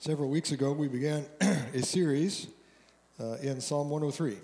Several 0.00 0.28
weeks 0.28 0.52
ago, 0.52 0.70
we 0.70 0.86
began 0.86 1.26
a 1.74 1.82
series 1.82 2.46
uh, 3.18 3.32
in 3.42 3.60
Psalm 3.60 3.90
103. 3.90 4.36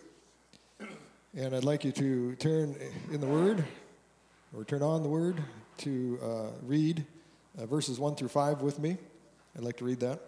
And 1.37 1.54
I'd 1.54 1.62
like 1.62 1.84
you 1.84 1.92
to 1.92 2.34
turn 2.34 2.75
in 3.12 3.20
the 3.20 3.28
Word, 3.28 3.64
or 4.52 4.64
turn 4.64 4.82
on 4.82 5.04
the 5.04 5.08
Word, 5.08 5.40
to 5.78 6.18
uh, 6.20 6.46
read 6.64 7.06
uh, 7.56 7.67
verses 7.67 8.00
1 8.00 8.16
through 8.16 8.30
5 8.30 8.62
with 8.62 8.80
me. 8.80 8.96
I'd 9.56 9.62
like 9.62 9.77
to 9.77 9.84
read 9.84 10.00
that. 10.00 10.18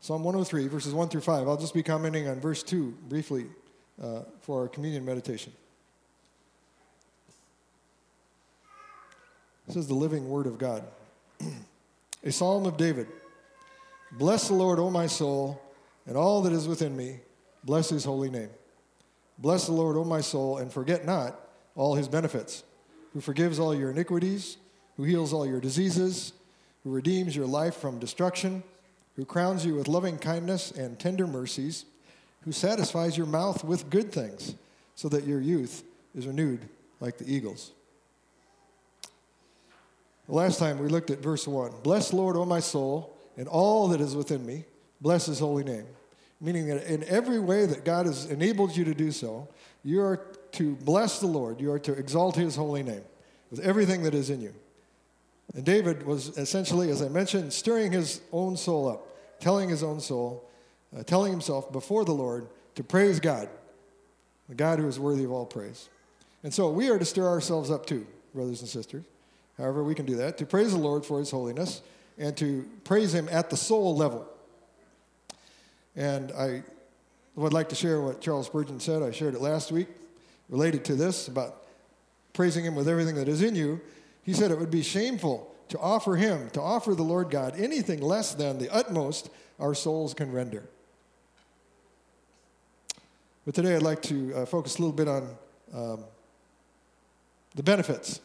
Psalm 0.00 0.24
103, 0.24 0.68
verses 0.68 0.94
1 0.94 1.10
through 1.10 1.20
5. 1.20 1.46
I'll 1.46 1.58
just 1.58 1.74
be 1.74 1.82
commenting 1.82 2.28
on 2.28 2.40
verse 2.40 2.62
2 2.62 2.96
briefly 3.10 3.44
uh, 4.02 4.20
for 4.40 4.62
our 4.62 4.68
communion 4.68 5.04
meditation. 5.04 5.52
This 9.66 9.76
is 9.76 9.86
the 9.86 9.94
living 9.94 10.30
Word 10.30 10.46
of 10.46 10.56
God. 10.56 10.82
a 12.24 12.32
psalm 12.32 12.64
of 12.64 12.78
David. 12.78 13.08
Bless 14.12 14.48
the 14.48 14.54
Lord, 14.54 14.78
O 14.78 14.90
my 14.90 15.06
soul, 15.06 15.60
and 16.06 16.16
all 16.16 16.42
that 16.42 16.52
is 16.52 16.68
within 16.68 16.96
me. 16.96 17.20
Bless 17.64 17.88
his 17.88 18.04
holy 18.04 18.30
name. 18.30 18.50
Bless 19.38 19.66
the 19.66 19.72
Lord, 19.72 19.96
O 19.96 20.04
my 20.04 20.20
soul, 20.20 20.58
and 20.58 20.72
forget 20.72 21.04
not 21.04 21.38
all 21.74 21.94
his 21.94 22.08
benefits, 22.08 22.62
who 23.12 23.20
forgives 23.20 23.58
all 23.58 23.74
your 23.74 23.90
iniquities, 23.90 24.56
who 24.96 25.02
heals 25.02 25.32
all 25.32 25.46
your 25.46 25.60
diseases, 25.60 26.32
who 26.84 26.90
redeems 26.90 27.34
your 27.34 27.46
life 27.46 27.74
from 27.74 27.98
destruction, 27.98 28.62
who 29.16 29.24
crowns 29.24 29.66
you 29.66 29.74
with 29.74 29.88
loving 29.88 30.18
kindness 30.18 30.70
and 30.70 30.98
tender 30.98 31.26
mercies, 31.26 31.84
who 32.42 32.52
satisfies 32.52 33.16
your 33.16 33.26
mouth 33.26 33.64
with 33.64 33.90
good 33.90 34.12
things, 34.12 34.54
so 34.94 35.08
that 35.08 35.24
your 35.24 35.40
youth 35.40 35.82
is 36.14 36.26
renewed 36.26 36.60
like 37.00 37.18
the 37.18 37.30
eagles. 37.30 37.72
The 40.28 40.34
last 40.34 40.58
time 40.58 40.78
we 40.78 40.88
looked 40.88 41.10
at 41.10 41.18
verse 41.18 41.46
1 41.46 41.72
Bless 41.82 42.12
Lord, 42.12 42.36
O 42.36 42.44
my 42.44 42.60
soul 42.60 43.15
and 43.36 43.48
all 43.48 43.88
that 43.88 44.00
is 44.00 44.14
within 44.16 44.44
me, 44.44 44.64
bless 45.00 45.26
his 45.26 45.38
holy 45.38 45.64
name. 45.64 45.86
Meaning 46.40 46.68
that 46.68 46.86
in 46.86 47.04
every 47.04 47.38
way 47.38 47.66
that 47.66 47.84
God 47.84 48.06
has 48.06 48.26
enabled 48.26 48.76
you 48.76 48.84
to 48.84 48.94
do 48.94 49.10
so, 49.10 49.48
you 49.84 50.02
are 50.02 50.20
to 50.52 50.74
bless 50.76 51.20
the 51.20 51.26
Lord, 51.26 51.60
you 51.60 51.72
are 51.72 51.78
to 51.78 51.92
exalt 51.92 52.36
his 52.36 52.56
holy 52.56 52.82
name 52.82 53.04
with 53.50 53.60
everything 53.60 54.02
that 54.02 54.14
is 54.14 54.30
in 54.30 54.40
you. 54.40 54.54
And 55.54 55.64
David 55.64 56.04
was 56.06 56.36
essentially, 56.36 56.90
as 56.90 57.02
I 57.02 57.08
mentioned, 57.08 57.52
stirring 57.52 57.92
his 57.92 58.20
own 58.32 58.56
soul 58.56 58.88
up, 58.88 59.06
telling 59.40 59.68
his 59.68 59.82
own 59.82 60.00
soul, 60.00 60.44
uh, 60.96 61.02
telling 61.02 61.30
himself 61.30 61.70
before 61.72 62.04
the 62.04 62.12
Lord 62.12 62.48
to 62.74 62.84
praise 62.84 63.20
God, 63.20 63.48
the 64.48 64.54
God 64.54 64.78
who 64.78 64.88
is 64.88 65.00
worthy 65.00 65.24
of 65.24 65.32
all 65.32 65.46
praise. 65.46 65.88
And 66.42 66.52
so 66.52 66.70
we 66.70 66.90
are 66.90 66.98
to 66.98 67.04
stir 67.04 67.26
ourselves 67.26 67.70
up 67.70 67.86
too, 67.86 68.06
brothers 68.34 68.60
and 68.60 68.68
sisters. 68.68 69.04
However, 69.56 69.82
we 69.82 69.94
can 69.94 70.04
do 70.04 70.16
that, 70.16 70.36
to 70.38 70.46
praise 70.46 70.72
the 70.72 70.78
Lord 70.78 71.06
for 71.06 71.18
his 71.18 71.30
holiness 71.30 71.80
and 72.18 72.36
to 72.36 72.68
praise 72.84 73.14
Him 73.14 73.28
at 73.30 73.50
the 73.50 73.56
soul 73.56 73.96
level. 73.96 74.26
And 75.94 76.32
I 76.32 76.62
would 77.34 77.52
like 77.52 77.68
to 77.70 77.74
share 77.74 78.00
what 78.00 78.20
Charles 78.20 78.46
Spurgeon 78.46 78.80
said. 78.80 79.02
I 79.02 79.10
shared 79.10 79.34
it 79.34 79.40
last 79.40 79.72
week 79.72 79.88
related 80.48 80.84
to 80.86 80.94
this 80.94 81.28
about 81.28 81.64
praising 82.32 82.64
Him 82.64 82.74
with 82.74 82.88
everything 82.88 83.14
that 83.16 83.28
is 83.28 83.42
in 83.42 83.54
you. 83.54 83.80
He 84.22 84.32
said 84.32 84.50
it 84.50 84.58
would 84.58 84.70
be 84.70 84.82
shameful 84.82 85.54
to 85.68 85.78
offer 85.78 86.16
Him, 86.16 86.50
to 86.50 86.60
offer 86.60 86.94
the 86.94 87.02
Lord 87.02 87.30
God, 87.30 87.58
anything 87.58 88.00
less 88.00 88.34
than 88.34 88.58
the 88.58 88.72
utmost 88.72 89.30
our 89.58 89.74
souls 89.74 90.14
can 90.14 90.32
render. 90.32 90.62
But 93.44 93.54
today 93.54 93.76
I'd 93.76 93.82
like 93.82 94.02
to 94.02 94.34
uh, 94.34 94.46
focus 94.46 94.78
a 94.78 94.82
little 94.82 94.96
bit 94.96 95.08
on 95.08 95.36
um, 95.72 96.04
the 97.54 97.62
benefits 97.62 98.20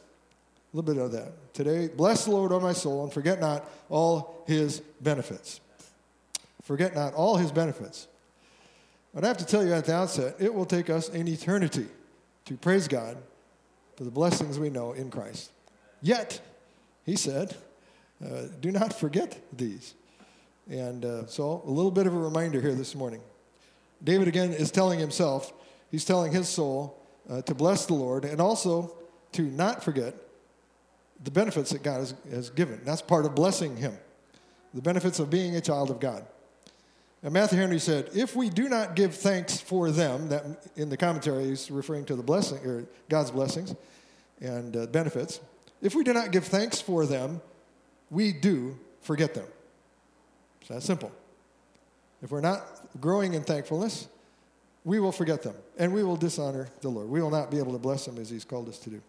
a 0.74 0.78
little 0.78 0.94
bit 0.94 1.04
of 1.04 1.12
that. 1.12 1.54
Today, 1.54 1.90
bless 1.90 2.26
the 2.26 2.32
Lord, 2.32 2.52
O 2.52 2.60
my 2.60 2.72
soul, 2.74 3.04
and 3.04 3.12
forget 3.12 3.42
not 3.42 3.70
all 3.90 4.44
his 4.48 4.80
benefits. 5.02 5.60
Forget 6.64 6.96
not 6.96 7.14
all 7.14 7.36
his 7.36 7.52
benefits. 7.52 8.08
But 9.14 9.26
I 9.26 9.28
have 9.28 9.38
to 9.40 9.46
tell 9.46 9.66
you 9.66 9.74
at 9.74 9.86
the 9.86 9.94
outset, 9.94 10.36
it 10.40 10.54
will 10.54 10.66
take 10.66 10.90
us 10.90 11.10
an 11.10 11.28
eternity 11.28 11.88
to 12.46 12.56
praise 12.56 12.88
God 12.88 13.18
for 13.98 14.06
the 14.06 14.12
blessings 14.12 14.58
we 14.58 14.70
know 14.70 14.94
in 14.94 15.12
Christ. 15.12 15.52
Yet, 16.02 16.40
he 17.06 17.18
said, 17.18 17.56
uh, 18.24 18.44
do 18.62 18.72
not 18.72 18.98
forget 18.98 19.38
these. 19.52 19.94
And 20.70 21.04
uh, 21.04 21.26
so, 21.26 21.62
a 21.66 21.70
little 21.70 21.92
bit 21.92 22.08
of 22.08 22.14
a 22.14 22.18
reminder 22.18 22.62
here 22.62 22.76
this 22.76 22.96
morning. 22.96 23.22
David 24.02 24.30
again 24.30 24.54
is 24.54 24.72
telling 24.72 25.00
himself, 25.00 25.52
he's 25.90 26.06
telling 26.06 26.32
his 26.32 26.48
soul 26.48 26.98
uh, 27.30 27.42
to 27.42 27.54
bless 27.54 27.86
the 27.86 27.94
Lord 27.94 28.24
and 28.24 28.40
also 28.40 28.96
to 29.34 29.42
not 29.42 29.84
forget 29.84 30.16
the 31.24 31.32
benefits 31.32 31.72
that 31.72 31.84
God 31.84 32.00
has, 32.00 32.14
has 32.32 32.50
given. 32.50 32.82
That's 32.84 33.02
part 33.02 33.26
of 33.26 33.36
blessing 33.36 33.78
Him, 33.78 33.94
the 34.74 34.82
benefits 34.82 35.20
of 35.20 35.30
being 35.30 35.56
a 35.56 35.62
child 35.62 35.90
of 35.90 36.00
God. 36.00 36.26
And 37.24 37.34
Matthew 37.34 37.60
Henry 37.60 37.80
said, 37.80 38.10
if 38.16 38.36
we 38.36 38.50
do 38.50 38.68
not 38.68 38.96
give 38.96 39.14
thanks 39.14 39.60
for 39.60 39.92
them, 39.92 40.30
that 40.30 40.44
in 40.76 40.90
the 40.90 40.98
commentary 40.98 41.46
he's 41.46 41.70
referring 41.70 42.06
to 42.06 42.16
the 42.16 42.24
blessing 42.24 42.58
or 42.66 42.86
God's 43.10 43.30
blessings 43.30 43.76
and 44.42 44.76
uh, 44.76 44.88
benefits. 44.88 45.40
If 45.84 45.94
we 45.94 46.04
do 46.04 46.14
not 46.14 46.32
give 46.32 46.46
thanks 46.46 46.82
for 46.82 47.06
them, 47.06 47.40
we 48.10 48.34
do 48.34 48.76
forget 49.02 49.36
them. 49.36 49.46
It's 50.62 50.70
that 50.70 50.82
simple. 50.82 51.12
If 52.24 52.32
we're 52.32 52.42
not 52.42 52.64
growing 53.00 53.36
in 53.36 53.44
thankfulness, 53.44 54.08
we 54.84 55.00
will 55.00 55.12
forget 55.12 55.44
them 55.44 55.56
and 55.78 55.94
we 55.94 56.04
will 56.04 56.18
dishonor 56.18 56.70
the 56.82 56.90
Lord. 56.90 57.08
We 57.08 57.22
will 57.22 57.30
not 57.30 57.52
be 57.52 57.60
able 57.60 57.74
to 57.74 57.80
bless 57.80 58.06
them 58.06 58.18
as 58.18 58.32
He's 58.32 58.46
called 58.46 58.68
us 58.68 58.80
to 58.80 58.90
do. 58.90 59.02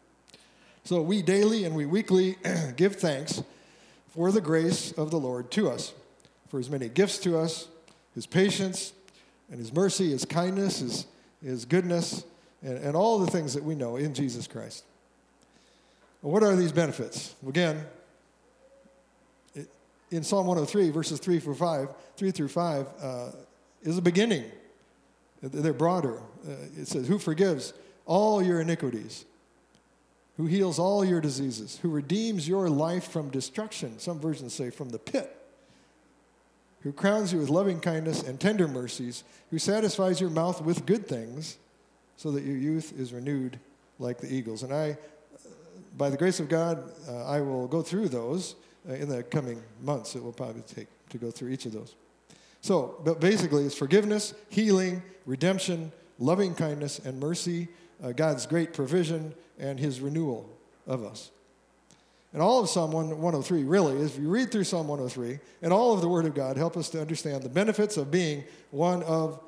So 0.85 1.01
we 1.01 1.23
daily 1.23 1.65
and 1.65 1.75
we 1.75 1.87
weekly 1.87 2.37
give 2.77 2.97
thanks 2.97 3.43
for 4.09 4.33
the 4.33 4.41
grace 4.41 4.93
of 4.93 5.11
the 5.11 5.19
Lord 5.19 5.51
to 5.53 5.71
us, 5.71 5.95
for 6.49 6.59
his 6.59 6.69
many 6.69 6.89
gifts 6.89 7.19
to 7.19 7.39
us, 7.39 7.69
his 8.15 8.27
patience 8.27 8.93
and 9.51 9.59
his 9.59 9.73
mercy, 9.73 10.11
his 10.11 10.25
kindness, 10.25 10.81
his, 10.81 11.07
his 11.43 11.65
goodness, 11.65 12.25
and, 12.63 12.79
and 12.79 12.97
all 12.97 13.19
the 13.19 13.31
things 13.31 13.55
that 13.55 13.63
we 13.63 13.75
know 13.75 13.97
in 13.97 14.13
Jesus 14.13 14.47
Christ. 14.47 14.85
Well, 16.21 16.33
what 16.33 16.43
are 16.43 16.57
these 16.57 16.73
benefits? 16.73 17.35
Again, 17.47 17.85
in 20.11 20.23
Psalm 20.23 20.47
103, 20.47 20.91
verses 20.91 21.19
3 21.21 21.39
through 21.39 21.55
5, 21.55 21.89
3 22.17 22.31
through 22.33 22.49
5 22.49 22.87
uh, 23.01 23.31
is 23.83 23.99
a 23.99 24.03
beginning. 24.03 24.45
They're 25.43 25.73
broader. 25.73 26.19
Uh, 26.47 26.53
it 26.79 26.87
says, 26.87 27.09
Who 27.09 27.19
forgives 27.19 27.73
all 28.05 28.43
your 28.43 28.61
iniquities? 28.61 29.25
Who 30.37 30.47
heals 30.47 30.79
all 30.79 31.05
your 31.05 31.21
diseases, 31.21 31.79
who 31.83 31.91
redeems 31.91 32.49
your 32.49 32.69
life 32.69 33.09
from 33.09 33.31
destruction, 33.31 33.99
some 33.99 34.19
versions 34.19 34.55
say 34.55 34.71
from 34.71 34.89
the 34.89 34.99
pit, 34.99 35.37
who 36.83 36.93
crowns 36.93 37.33
you 37.33 37.39
with 37.39 37.51
loving 37.51 37.81
kindness 37.81 38.23
and 38.23 38.41
tender 38.41 38.67
mercies, 38.67 39.25
who 39.51 39.59
satisfies 39.59 40.21
your 40.21 40.31
mouth 40.31 40.63
with 40.63 40.87
good 40.87 41.07
things, 41.07 41.59
so 42.17 42.31
that 42.31 42.45
your 42.45 42.57
youth 42.57 42.93
is 42.99 43.13
renewed 43.13 43.59
like 43.99 44.19
the 44.19 44.33
eagles. 44.33 44.63
And 44.63 44.73
I, 44.73 44.97
by 45.97 46.09
the 46.09 46.17
grace 46.17 46.41
of 46.41 46.49
God, 46.49 46.91
uh, 47.09 47.25
I 47.27 47.41
will 47.41 47.69
go 47.69 47.83
through 47.83 48.09
those 48.09 48.57
uh, 48.89 48.95
in 48.95 49.09
the 49.09 49.23
coming 49.23 49.63
months. 49.83 50.17
It 50.17 50.23
will 50.23 50.33
probably 50.33 50.63
take 50.63 50.89
to 51.11 51.19
go 51.19 51.31
through 51.31 51.51
each 51.51 51.67
of 51.67 51.73
those. 51.73 51.95
So, 52.63 52.97
but 53.05 53.21
basically, 53.21 53.65
it's 53.65 53.77
forgiveness, 53.77 54.35
healing, 54.49 55.03
redemption, 55.27 55.93
loving 56.19 56.55
kindness, 56.55 57.01
and 57.01 57.21
mercy, 57.21 57.69
uh, 58.03 58.13
God's 58.13 58.47
great 58.47 58.73
provision, 58.73 59.35
and 59.63 59.79
his 59.79 60.01
renewal 60.01 60.51
of 60.87 61.05
us. 61.05 61.31
And 62.33 62.43
all 62.43 62.61
of 62.61 62.69
Psalm 62.69 62.93
103, 62.93 63.63
really, 63.65 64.03
if 64.03 64.19
you 64.19 64.29
read 64.29 64.51
through 64.51 64.65
Psalm 64.65 64.89
103, 64.89 65.39
and 65.63 65.73
all 65.73 65.93
of 65.93 66.01
the 66.01 66.09
Word 66.09 66.25
of 66.25 66.35
God 66.35 66.57
help 66.57 66.77
us 66.77 66.89
to 66.91 67.01
understand 67.01 67.43
the 67.43 67.49
benefits 67.49 67.97
of 67.97 68.11
being 68.11 68.43
one 68.71 69.03
of, 69.05 69.39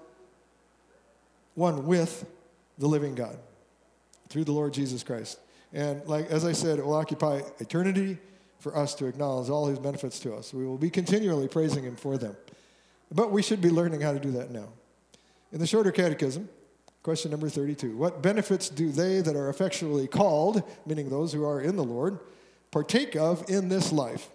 one 1.54 1.86
with 1.86 2.26
the 2.78 2.86
living 2.86 3.14
God 3.14 3.38
through 4.28 4.44
the 4.44 4.52
Lord 4.52 4.72
Jesus 4.72 5.02
Christ. 5.02 5.38
And 5.72 6.06
like 6.06 6.26
as 6.30 6.44
I 6.44 6.52
said, 6.52 6.78
it 6.78 6.84
will 6.84 6.94
occupy 6.94 7.40
eternity 7.58 8.18
for 8.60 8.76
us 8.76 8.94
to 8.96 9.06
acknowledge 9.06 9.48
all 9.50 9.66
his 9.66 9.78
benefits 9.78 10.20
to 10.20 10.34
us. 10.34 10.54
We 10.54 10.64
will 10.64 10.78
be 10.78 10.90
continually 10.90 11.48
praising 11.48 11.84
him 11.84 11.96
for 11.96 12.16
them. 12.18 12.36
But 13.12 13.30
we 13.30 13.42
should 13.42 13.60
be 13.60 13.70
learning 13.70 14.00
how 14.00 14.12
to 14.12 14.20
do 14.20 14.30
that 14.32 14.50
now. 14.50 14.68
In 15.52 15.58
the 15.58 15.66
shorter 15.66 15.90
catechism, 15.90 16.48
Question 17.04 17.30
number 17.30 17.50
32 17.50 17.96
What 17.96 18.22
benefits 18.22 18.68
do 18.70 18.90
they 18.90 19.20
that 19.20 19.36
are 19.36 19.50
effectually 19.50 20.08
called, 20.08 20.62
meaning 20.86 21.10
those 21.10 21.32
who 21.32 21.44
are 21.44 21.60
in 21.60 21.76
the 21.76 21.84
Lord, 21.84 22.18
partake 22.72 23.14
of 23.14 23.48
in 23.48 23.68
this 23.68 23.92
life? 23.92 24.30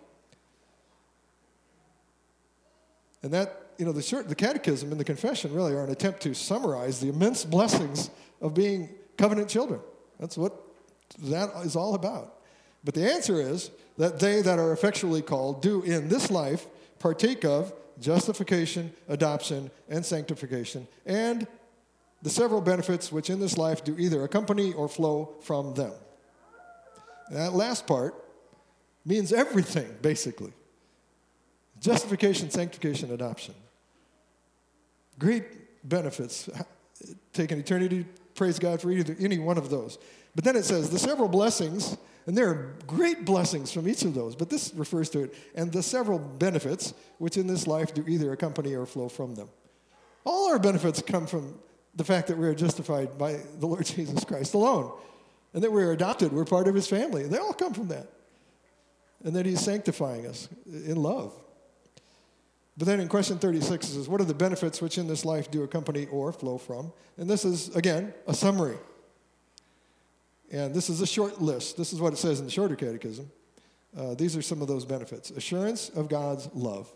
And 3.24 3.33
that, 3.33 3.71
you 3.77 3.86
know, 3.86 3.92
the, 3.92 4.24
the 4.27 4.36
catechism 4.36 4.92
and 4.92 5.00
the 5.00 5.04
confession 5.04 5.54
really 5.54 5.74
are 5.74 5.83
an 5.83 5.89
attempt 5.89 6.21
to 6.21 6.33
summarize 6.36 7.01
the 7.01 7.10
immense 7.10 7.44
blessings 7.44 8.12
of 8.39 8.54
being 8.54 8.89
covenant 9.18 9.50
children. 9.50 9.81
That's 10.19 10.38
what 10.38 10.56
that 11.24 11.50
is 11.65 11.75
all 11.75 11.95
about. 11.95 12.36
But 12.83 12.94
the 12.94 13.12
answer 13.12 13.42
is 13.42 13.72
that 13.98 14.19
they 14.19 14.44
that 14.44 14.60
are 14.60 14.72
effectually 14.72 15.24
called 15.24 15.63
do 15.63 15.81
in 15.81 16.07
this 16.07 16.30
life 16.30 16.68
partake 17.00 17.44
of 17.44 17.74
justification, 18.00 18.94
adoption, 19.10 19.72
and 19.89 20.06
sanctification, 20.06 20.88
and 21.06 21.48
the 22.21 22.30
several 22.30 22.62
benefits 22.62 23.12
which 23.12 23.30
in 23.30 23.39
this 23.39 23.57
life 23.57 23.83
do 23.83 23.95
either 23.98 24.24
accompany 24.24 24.74
or 24.74 24.88
flow 24.88 25.36
from 25.42 25.74
them. 25.74 25.94
That 27.31 27.54
last 27.54 27.88
part 27.88 28.16
means 29.06 29.31
everything, 29.31 29.98
basically. 30.01 30.54
justification, 31.80 32.50
sanctification, 32.50 33.12
adoption. 33.12 33.54
Great 35.18 35.88
benefits. 35.88 36.50
Take 37.33 37.51
an 37.51 37.60
eternity, 37.60 38.06
praise 38.36 38.60
God 38.60 38.81
for 38.81 38.92
either, 38.92 39.15
any 39.19 39.39
one 39.39 39.57
of 39.57 39.69
those. 39.69 39.98
But 40.36 40.44
then 40.44 40.56
it 40.56 40.65
says 40.65 40.89
the 40.89 41.00
several 41.00 41.30
blessings, 41.30 41.98
and 42.25 42.38
there 42.38 42.50
are 42.50 42.75
great 42.86 43.25
blessings 43.25 43.72
from 43.72 43.88
each 43.88 44.04
of 44.04 44.13
those, 44.13 44.36
but 44.36 44.50
this 44.50 44.74
refers 44.75 45.10
to 45.12 45.24
it, 45.24 45.36
and 45.56 45.72
the 45.72 45.83
several 45.83 46.19
benefits 46.19 46.94
which 47.18 47.38
in 47.38 47.48
this 47.48 47.68
life 47.68 47.94
do 47.94 48.04
either 48.07 48.31
accompany 48.31 48.75
or 48.75 48.86
flow 48.86 49.10
from 49.10 49.36
them. 49.36 49.50
All 50.25 50.51
our 50.51 50.60
benefits 50.60 51.01
come 51.01 51.25
from 51.25 51.56
the 51.95 52.03
fact 52.03 52.27
that 52.27 52.38
we 52.38 52.47
are 52.47 52.56
justified 52.56 53.18
by 53.18 53.39
the 53.59 53.65
Lord 53.65 53.86
Jesus 53.95 54.24
Christ 54.24 54.53
alone, 54.53 54.91
and 55.53 55.63
that 55.63 55.71
we're 55.71 55.91
adopted, 55.91 56.31
we're 56.31 56.45
part 56.45 56.68
of 56.68 56.75
his 56.75 56.88
family. 56.88 57.24
They 57.24 57.38
all 57.38 57.53
come 57.53 57.74
from 57.74 57.88
that. 57.89 58.07
And 59.24 59.36
that 59.36 59.45
he's 59.45 59.59
sanctifying 59.59 60.25
us 60.25 60.47
in 60.65 60.95
love. 60.95 61.33
But 62.77 62.88
then 62.88 63.01
in 63.01 63.09
question 63.09 63.38
36 63.38 63.86
it 63.86 63.94
says, 63.94 64.07
What 64.07 64.21
are 64.21 64.25
the 64.25 64.33
benefits 64.33 64.81
which 64.81 64.97
in 64.97 65.07
this 65.07 65.25
life 65.25 65.51
do 65.51 65.63
accompany 65.63 66.06
or 66.06 66.31
flow 66.31 66.57
from? 66.57 66.94
And 67.18 67.30
this 67.30 67.44
is, 67.44 67.75
again, 67.75 68.13
a 68.25 68.33
summary. 68.33 68.77
And 70.51 70.74
this 70.74 70.89
is 70.89 71.01
a 71.01 71.07
short 71.07 71.41
list. 71.41 71.75
This 71.75 71.91
is 71.91 72.00
what 72.00 72.13
it 72.13 72.18
says 72.18 72.39
in 72.39 72.45
the 72.45 72.51
shorter 72.51 72.75
catechism. 72.75 73.30
Uh, 73.97 74.13
these 74.13 74.38
are 74.38 74.41
some 74.41 74.62
of 74.62 74.68
those 74.68 74.86
benefits 74.86 75.31
assurance 75.31 75.89
of 75.89 76.09
God's 76.09 76.50
love, 76.53 76.91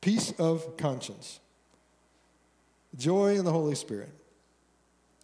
peace 0.00 0.32
of 0.38 0.76
conscience, 0.76 1.40
joy 2.96 3.36
in 3.36 3.44
the 3.44 3.52
Holy 3.52 3.74
Spirit, 3.74 4.10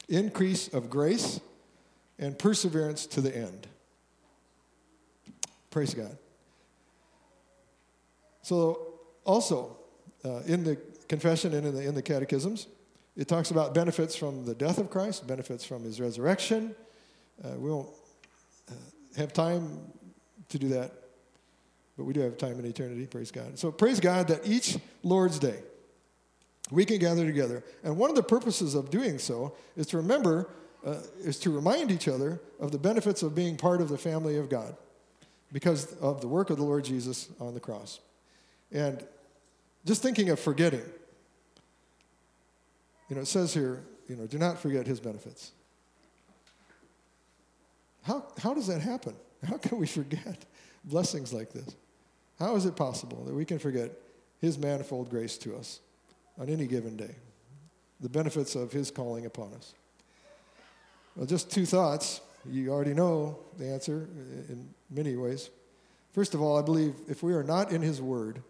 increase 0.09 0.69
of 0.69 0.89
grace, 0.89 1.41
and 2.19 2.39
perseverance 2.39 3.07
to 3.07 3.21
the 3.21 3.35
end. 3.35 3.67
Praise 5.71 5.95
God. 5.95 6.17
So, 8.43 8.95
also, 9.25 9.77
uh, 10.25 10.41
in 10.47 10.65
the 10.65 10.79
confession 11.09 11.55
and 11.55 11.67
in 11.67 11.75
the, 11.75 11.87
in 11.87 11.95
the 11.95 12.03
catechisms, 12.03 12.67
it 13.17 13.29
talks 13.29 13.51
about 13.51 13.75
benefits 13.75 14.17
from 14.17 14.45
the 14.45 14.55
death 14.55 14.79
of 14.79 14.91
Christ, 14.91 15.27
benefits 15.27 15.65
from 15.65 15.83
his 15.83 16.01
resurrection. 16.01 16.75
Uh, 17.45 17.51
we 17.59 17.71
won't 17.71 17.91
uh, 18.71 18.75
have 19.17 19.33
time 19.33 19.81
to 20.49 20.59
do 20.59 20.69
that, 20.69 20.93
but 21.97 22.05
we 22.05 22.15
do 22.15 22.21
have 22.21 22.39
time 22.39 22.59
in 22.59 22.65
eternity, 22.65 23.07
praise 23.07 23.31
God. 23.31 23.59
So, 23.59 23.71
praise 23.71 24.01
God 24.01 24.29
that 24.29 24.47
each 24.47 24.79
Lord's 25.03 25.39
Day, 25.39 25.61
we 26.71 26.85
can 26.85 26.99
gather 26.99 27.25
together. 27.25 27.65
And 27.83 27.97
one 27.97 28.11
of 28.11 28.17
the 28.17 28.23
purposes 28.23 28.75
of 28.75 28.91
doing 28.91 29.19
so 29.19 29.55
is 29.77 29.87
to 29.89 29.97
remember, 29.97 30.51
uh, 30.85 31.01
is 31.21 31.39
to 31.41 31.51
remind 31.51 31.91
each 31.91 32.09
other 32.09 32.41
of 32.61 32.73
the 32.73 32.79
benefits 32.79 33.23
of 33.23 33.35
being 33.35 33.57
part 33.57 33.81
of 33.81 33.89
the 33.89 33.99
family 33.99 34.37
of 34.37 34.49
God 34.49 34.77
because 35.53 35.95
of 35.95 36.21
the 36.21 36.29
work 36.29 36.51
of 36.51 36.59
the 36.59 36.65
Lord 36.65 36.85
Jesus 36.85 37.29
on 37.41 37.55
the 37.55 37.61
cross. 37.61 38.01
And 38.71 39.05
just 39.85 40.03
thinking 40.03 40.29
of 40.29 40.39
forgetting, 40.39 40.85
you 43.09 43.17
know, 43.17 43.23
it 43.23 43.29
says 43.29 43.55
here, 43.55 43.83
you 44.09 44.17
know, 44.17 44.27
do 44.27 44.39
not 44.39 44.59
forget 44.59 44.87
his 44.87 45.01
benefits. 45.01 45.53
How, 48.03 48.25
how 48.39 48.55
does 48.55 48.67
that 48.67 48.81
happen? 48.81 49.15
How 49.47 49.57
can 49.57 49.79
we 49.79 49.87
forget 49.87 50.45
blessings 50.85 51.33
like 51.33 51.53
this? 51.53 51.77
How 52.39 52.55
is 52.57 52.67
it 52.67 52.77
possible 52.77 53.25
that 53.25 53.35
we 53.35 53.45
can 53.45 53.59
forget 53.59 53.91
his 54.41 54.59
manifold 54.59 55.11
grace 55.11 55.37
to 55.39 55.57
us 55.57 55.81
on 56.39 56.49
any 56.49 56.67
given 56.67 56.97
day? 56.97 57.15
The 58.01 58.09
benefits 58.09 58.55
of 58.55 58.73
his 58.73 58.91
calling 58.91 59.27
upon 59.27 59.53
us. 59.55 59.75
Well, 61.17 61.27
just 61.27 61.51
two 61.51 61.67
thoughts. 61.67 62.21
You 62.49 62.71
already 62.71 62.95
know 62.95 63.39
the 63.59 63.67
answer 63.67 64.09
in 64.49 64.73
many 64.91 65.17
ways. 65.17 65.51
First 66.13 66.35
of 66.35 66.41
all, 66.41 66.59
I 66.59 66.63
believe 66.63 66.95
if 67.09 67.23
we 67.23 67.35
are 67.35 67.43
not 67.43 67.73
in 67.73 67.83
his 67.83 68.01
word, 68.01 68.43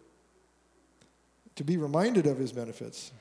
to 1.55 1.63
be 1.65 1.75
reminded 1.75 2.25
of 2.25 2.37
his 2.37 2.53
benefits, 2.53 3.11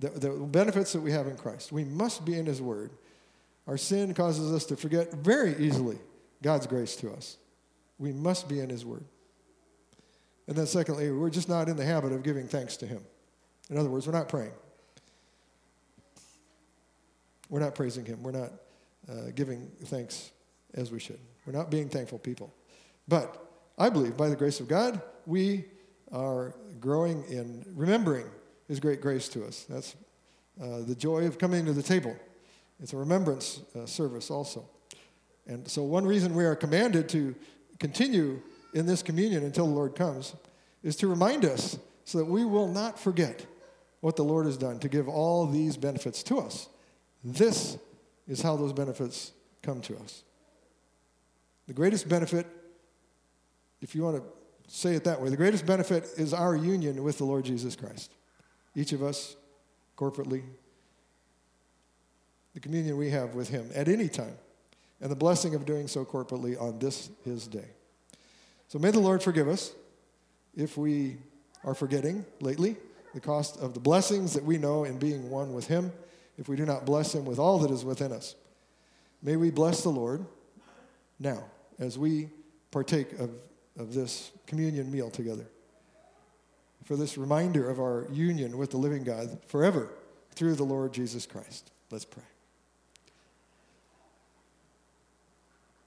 the, 0.00 0.08
the 0.08 0.30
benefits 0.30 0.92
that 0.94 1.00
we 1.00 1.12
have 1.12 1.26
in 1.26 1.36
Christ. 1.36 1.70
We 1.70 1.84
must 1.84 2.24
be 2.24 2.38
in 2.38 2.46
his 2.46 2.62
word. 2.62 2.92
Our 3.66 3.76
sin 3.76 4.14
causes 4.14 4.52
us 4.54 4.64
to 4.66 4.76
forget 4.76 5.12
very 5.12 5.54
easily 5.56 5.98
God's 6.42 6.66
grace 6.66 6.96
to 6.96 7.12
us. 7.12 7.36
We 7.98 8.12
must 8.12 8.48
be 8.48 8.60
in 8.60 8.70
his 8.70 8.86
word. 8.86 9.04
And 10.46 10.56
then, 10.56 10.66
secondly, 10.66 11.10
we're 11.10 11.28
just 11.28 11.48
not 11.48 11.68
in 11.68 11.76
the 11.76 11.84
habit 11.84 12.12
of 12.12 12.22
giving 12.22 12.48
thanks 12.48 12.78
to 12.78 12.86
him. 12.86 13.02
In 13.70 13.76
other 13.76 13.90
words, 13.90 14.06
we're 14.06 14.12
not 14.12 14.28
praying. 14.28 14.52
We're 17.48 17.60
not 17.60 17.74
praising 17.74 18.04
him. 18.04 18.22
We're 18.22 18.32
not 18.32 18.52
uh, 19.08 19.30
giving 19.34 19.70
thanks 19.84 20.32
as 20.74 20.90
we 20.90 21.00
should. 21.00 21.18
We're 21.46 21.52
not 21.52 21.70
being 21.70 21.88
thankful 21.88 22.18
people. 22.18 22.52
But 23.06 23.44
I 23.78 23.88
believe 23.88 24.16
by 24.16 24.28
the 24.28 24.36
grace 24.36 24.60
of 24.60 24.68
God, 24.68 25.00
we 25.26 25.64
are 26.12 26.54
growing 26.80 27.24
in 27.24 27.64
remembering 27.74 28.26
His 28.66 28.80
great 28.80 29.00
grace 29.00 29.28
to 29.30 29.44
us. 29.44 29.64
That's 29.68 29.96
uh, 30.60 30.80
the 30.80 30.94
joy 30.94 31.26
of 31.26 31.38
coming 31.38 31.64
to 31.66 31.72
the 31.72 31.82
table. 31.82 32.16
It's 32.80 32.92
a 32.92 32.96
remembrance 32.96 33.60
uh, 33.74 33.86
service 33.86 34.30
also. 34.30 34.68
And 35.46 35.66
so, 35.68 35.82
one 35.82 36.04
reason 36.04 36.34
we 36.34 36.44
are 36.44 36.54
commanded 36.54 37.08
to 37.10 37.34
continue 37.78 38.42
in 38.74 38.84
this 38.86 39.02
communion 39.02 39.44
until 39.44 39.66
the 39.66 39.72
Lord 39.72 39.94
comes 39.94 40.34
is 40.82 40.96
to 40.96 41.08
remind 41.08 41.44
us 41.44 41.78
so 42.04 42.18
that 42.18 42.26
we 42.26 42.44
will 42.44 42.68
not 42.68 42.98
forget 42.98 43.46
what 44.00 44.16
the 44.16 44.24
Lord 44.24 44.46
has 44.46 44.56
done 44.56 44.78
to 44.80 44.88
give 44.88 45.08
all 45.08 45.46
these 45.46 45.76
benefits 45.76 46.22
to 46.24 46.38
us. 46.38 46.68
This 47.24 47.78
is 48.26 48.40
how 48.40 48.56
those 48.56 48.72
benefits 48.72 49.32
come 49.62 49.80
to 49.82 49.96
us. 49.98 50.22
The 51.66 51.74
greatest 51.74 52.08
benefit, 52.08 52.46
if 53.80 53.94
you 53.94 54.02
want 54.02 54.16
to 54.16 54.22
say 54.68 54.94
it 54.94 55.04
that 55.04 55.20
way. 55.20 55.30
The 55.30 55.36
greatest 55.36 55.66
benefit 55.66 56.04
is 56.16 56.32
our 56.32 56.54
union 56.54 57.02
with 57.02 57.18
the 57.18 57.24
Lord 57.24 57.44
Jesus 57.44 57.74
Christ. 57.74 58.12
Each 58.74 58.92
of 58.92 59.02
us, 59.02 59.34
corporately, 59.96 60.42
the 62.54 62.60
communion 62.60 62.96
we 62.96 63.10
have 63.10 63.34
with 63.34 63.48
Him 63.48 63.70
at 63.74 63.88
any 63.88 64.08
time, 64.08 64.36
and 65.00 65.10
the 65.10 65.16
blessing 65.16 65.54
of 65.54 65.64
doing 65.64 65.88
so 65.88 66.04
corporately 66.04 66.60
on 66.60 66.78
this 66.78 67.10
His 67.24 67.46
day. 67.46 67.64
So 68.68 68.78
may 68.78 68.90
the 68.90 69.00
Lord 69.00 69.22
forgive 69.22 69.48
us 69.48 69.72
if 70.54 70.76
we 70.76 71.16
are 71.64 71.74
forgetting 71.74 72.24
lately 72.40 72.76
the 73.14 73.20
cost 73.20 73.58
of 73.58 73.74
the 73.74 73.80
blessings 73.80 74.34
that 74.34 74.44
we 74.44 74.58
know 74.58 74.84
in 74.84 74.98
being 74.98 75.30
one 75.30 75.52
with 75.52 75.66
Him, 75.66 75.92
if 76.36 76.48
we 76.48 76.56
do 76.56 76.64
not 76.64 76.84
bless 76.84 77.14
Him 77.14 77.24
with 77.24 77.38
all 77.38 77.58
that 77.60 77.70
is 77.70 77.84
within 77.84 78.12
us. 78.12 78.34
May 79.22 79.36
we 79.36 79.50
bless 79.50 79.82
the 79.82 79.88
Lord 79.88 80.24
now 81.18 81.44
as 81.78 81.98
we 81.98 82.28
partake 82.70 83.12
of 83.18 83.30
of 83.78 83.94
this 83.94 84.32
communion 84.46 84.90
meal 84.90 85.08
together. 85.08 85.46
For 86.84 86.96
this 86.96 87.16
reminder 87.16 87.70
of 87.70 87.78
our 87.78 88.06
union 88.10 88.58
with 88.58 88.70
the 88.70 88.76
living 88.76 89.04
God 89.04 89.38
forever 89.46 89.90
through 90.34 90.56
the 90.56 90.64
Lord 90.64 90.92
Jesus 90.92 91.26
Christ. 91.26 91.70
Let's 91.90 92.04
pray. 92.04 92.24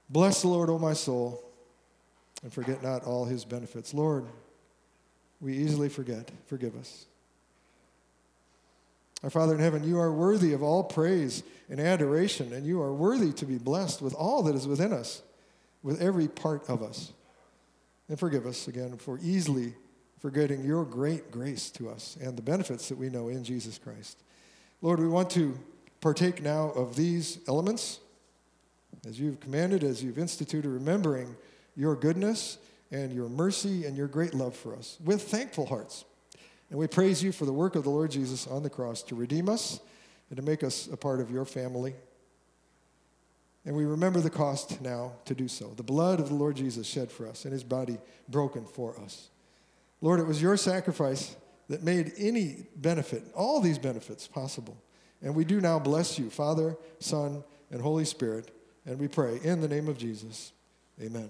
Bless 0.08 0.42
the 0.42 0.48
Lord, 0.48 0.68
O 0.68 0.78
my 0.78 0.92
soul, 0.92 1.42
and 2.42 2.52
forget 2.52 2.82
not 2.82 3.04
all 3.04 3.24
his 3.24 3.44
benefits. 3.44 3.94
Lord, 3.94 4.26
we 5.40 5.56
easily 5.56 5.88
forget. 5.88 6.30
Forgive 6.46 6.76
us. 6.76 7.06
Our 9.22 9.30
Father 9.30 9.54
in 9.54 9.60
heaven, 9.60 9.84
you 9.84 9.98
are 10.00 10.12
worthy 10.12 10.52
of 10.52 10.62
all 10.62 10.82
praise 10.82 11.42
and 11.70 11.78
adoration, 11.78 12.52
and 12.52 12.66
you 12.66 12.82
are 12.82 12.92
worthy 12.92 13.32
to 13.34 13.46
be 13.46 13.56
blessed 13.58 14.02
with 14.02 14.14
all 14.14 14.42
that 14.44 14.56
is 14.56 14.66
within 14.66 14.92
us, 14.92 15.22
with 15.82 16.02
every 16.02 16.28
part 16.28 16.68
of 16.68 16.82
us. 16.82 17.12
And 18.08 18.18
forgive 18.18 18.46
us 18.46 18.66
again 18.66 18.96
for 18.96 19.18
easily 19.22 19.74
forgetting 20.18 20.64
your 20.64 20.84
great 20.84 21.30
grace 21.30 21.70
to 21.70 21.88
us 21.88 22.16
and 22.20 22.36
the 22.36 22.42
benefits 22.42 22.88
that 22.88 22.98
we 22.98 23.08
know 23.08 23.28
in 23.28 23.42
Jesus 23.42 23.78
Christ. 23.78 24.22
Lord, 24.80 25.00
we 25.00 25.08
want 25.08 25.30
to 25.30 25.58
partake 26.00 26.42
now 26.42 26.70
of 26.70 26.96
these 26.96 27.38
elements 27.48 28.00
as 29.06 29.18
you've 29.18 29.40
commanded, 29.40 29.82
as 29.82 30.02
you've 30.02 30.18
instituted, 30.18 30.68
remembering 30.68 31.34
your 31.76 31.96
goodness 31.96 32.58
and 32.90 33.12
your 33.12 33.28
mercy 33.28 33.84
and 33.84 33.96
your 33.96 34.06
great 34.06 34.34
love 34.34 34.54
for 34.54 34.76
us 34.76 34.98
with 35.04 35.22
thankful 35.22 35.66
hearts. 35.66 36.04
And 36.72 36.78
we 36.78 36.86
praise 36.86 37.22
you 37.22 37.32
for 37.32 37.44
the 37.44 37.52
work 37.52 37.76
of 37.76 37.84
the 37.84 37.90
Lord 37.90 38.10
Jesus 38.10 38.46
on 38.46 38.62
the 38.62 38.70
cross 38.70 39.02
to 39.02 39.14
redeem 39.14 39.50
us 39.50 39.78
and 40.30 40.38
to 40.38 40.42
make 40.42 40.64
us 40.64 40.88
a 40.90 40.96
part 40.96 41.20
of 41.20 41.30
your 41.30 41.44
family. 41.44 41.92
And 43.66 43.76
we 43.76 43.84
remember 43.84 44.20
the 44.20 44.30
cost 44.30 44.80
now 44.80 45.12
to 45.26 45.34
do 45.34 45.48
so. 45.48 45.74
The 45.76 45.82
blood 45.82 46.18
of 46.18 46.30
the 46.30 46.34
Lord 46.34 46.56
Jesus 46.56 46.86
shed 46.86 47.12
for 47.12 47.28
us 47.28 47.44
and 47.44 47.52
his 47.52 47.62
body 47.62 47.98
broken 48.26 48.64
for 48.64 48.98
us. 49.00 49.28
Lord, 50.00 50.18
it 50.18 50.26
was 50.26 50.40
your 50.40 50.56
sacrifice 50.56 51.36
that 51.68 51.82
made 51.82 52.12
any 52.16 52.64
benefit, 52.74 53.22
all 53.34 53.60
these 53.60 53.78
benefits 53.78 54.26
possible. 54.26 54.78
And 55.20 55.34
we 55.34 55.44
do 55.44 55.60
now 55.60 55.78
bless 55.78 56.18
you, 56.18 56.30
Father, 56.30 56.78
Son, 57.00 57.44
and 57.70 57.82
Holy 57.82 58.06
Spirit. 58.06 58.50
And 58.86 58.98
we 58.98 59.08
pray 59.08 59.40
in 59.44 59.60
the 59.60 59.68
name 59.68 59.88
of 59.88 59.98
Jesus. 59.98 60.52
Amen. 60.98 61.28